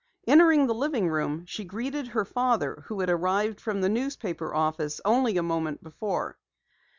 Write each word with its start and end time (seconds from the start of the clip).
Entering 0.25 0.65
the 0.65 0.73
living 0.73 1.09
room, 1.09 1.45
she 1.45 1.63
greeted 1.63 2.07
her 2.07 2.25
father 2.25 2.85
who 2.87 3.01
had 3.01 3.09
arrived 3.11 3.61
from 3.61 3.81
the 3.81 3.87
newspaper 3.87 4.51
office 4.51 4.99
only 5.05 5.37
a 5.37 5.43
moment 5.43 5.83
before. 5.83 6.39